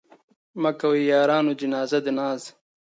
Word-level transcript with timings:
مه 0.61 0.71
کوئ 0.79 0.99
يارانو 1.11 1.51
جنازه 1.59 1.99
د 2.05 2.07
ناز 2.17 2.41